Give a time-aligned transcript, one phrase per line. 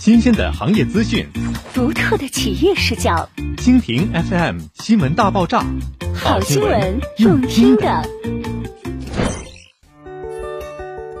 [0.00, 1.28] 新鲜的行业资讯，
[1.74, 3.28] 独特的企业视角。
[3.58, 5.62] 蜻蜓 FM 新闻大爆炸，
[6.14, 8.02] 好新闻，用听的。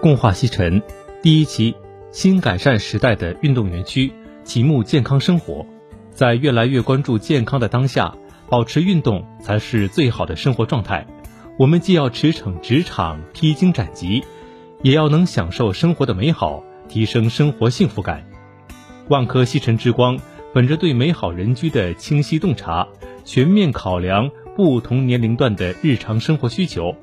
[0.00, 0.80] 共话西城
[1.20, 1.74] 第一期
[2.10, 4.10] 新改善时代的运动园区，
[4.44, 5.66] 启幕健康生活。
[6.14, 8.14] 在越来越关注健康的当下，
[8.48, 11.06] 保持运动才是最好的生活状态。
[11.58, 14.24] 我们既要驰骋职场、披荆斩棘，
[14.80, 18.24] 也要能享受生活的美好，提升生活幸福感。
[19.10, 20.16] 万科西城之光
[20.54, 22.86] 本着对美好人居的清晰洞察，
[23.24, 26.94] 全面考量不同年龄段的日常生活需求，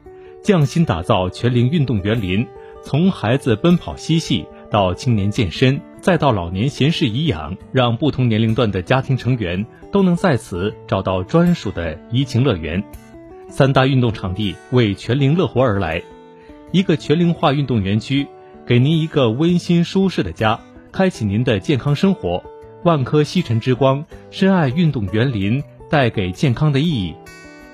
[0.41, 2.47] 匠心打造全龄运动园林。
[2.81, 12.81] 从孩子奔跑嬉戏到青年健身，再到老年闲适颐养，让不同年龄段的家庭成员都能在此找到专属的怡情乐园。
[13.49, 16.01] 三大运动场地为全龄乐活而来，
[16.71, 18.25] 一个全龄化运动园区，
[18.65, 20.57] 给您一个温馨舒适的家，
[20.97, 22.43] 开启您的健康生活。
[22.83, 27.13] 万科西城之光，深爱运动园林带给健康的意义。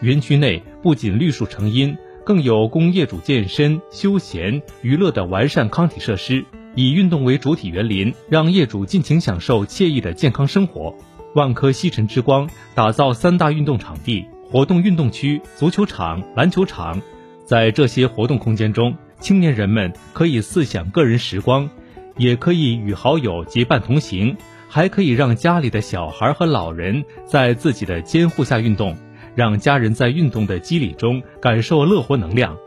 [0.01, 6.43] 园区内不仅绿树成荫，更有供业主健身、休闲、娱乐的完善康体设施。
[6.75, 10.93] 以运动为主体园林，让业主尽情享受惬意的健康生活。
[11.33, 14.25] 万科西城之光，打造三大运动场地。
[14.51, 17.01] 活动运动区、足球场、篮球场，
[17.45, 21.69] 在这些活动空间中，青年人们可以肆享个人时光，
[22.17, 24.35] 也可以与好友结伴同行，
[24.69, 28.95] 还可以让家里的小孩和老人在自己的监护下运动，
[29.35, 32.57] 让家人在运动的激励中感受乐活能量，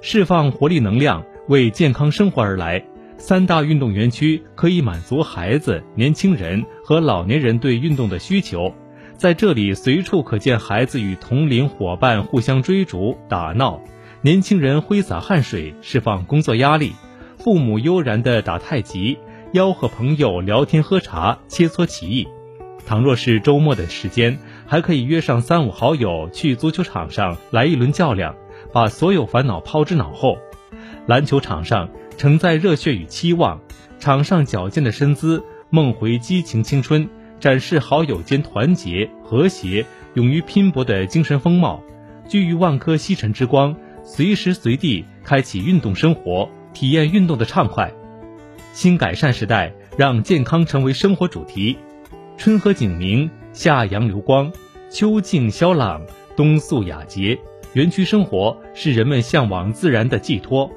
[0.00, 2.84] 释放活力能量，为健康生活而来。
[3.16, 8.74] 三大运动园区可以满足孩子、年轻人和老年人对运动的需求。
[9.18, 13.78] 在这里，随处可见孩子与同龄伙伴互相追逐打闹，
[14.22, 16.94] 年轻人挥洒汗水释放工作压力，
[17.42, 19.18] 父母悠然地打太极，
[19.54, 22.28] 吆喝朋友聊天喝茶切磋棋艺。
[22.86, 28.36] 倘若是周末的时间，还可以约上三五好友去足球场上来一轮较量，
[28.74, 30.36] 把所有烦恼抛之脑后。
[31.06, 33.62] 篮球场上承载热血与期望，
[33.98, 37.08] 场上矫健的身姿梦回激情青春。
[37.38, 41.82] 展示好友间团结和谐、勇于拼搏的精神风貌。
[42.28, 43.74] 居于万科西城之光，
[44.04, 47.92] 随时随地开启运动生活，体验运动的畅快。
[48.72, 51.76] 新改善时代，让健康成为生活主题。
[52.36, 54.52] 春和景明，夏阳流光，
[54.90, 56.02] 秋静萧朗，
[56.36, 57.38] 冬肃雅洁。
[57.74, 60.70] 园区生活是人们向往自然的寄托，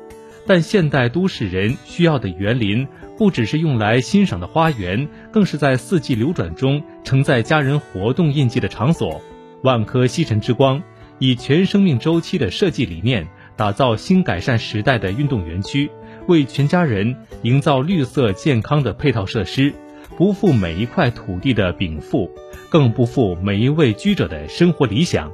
[0.46, 2.88] 但现代都市人需要的园林。
[3.16, 9.22] 不只是用来欣赏的花园，更是在四季流转中承载家人活动印记的场所。
[9.62, 10.82] 万科西城之光
[11.20, 15.90] 以全生命周期的设计理念，打造新改善时代的运动园区，
[16.28, 19.74] 为全家人营造绿色健康的配套设施，
[20.18, 22.30] 不负每一块土地的禀赋，
[22.70, 25.32] 更不负每一位居者的生活理想。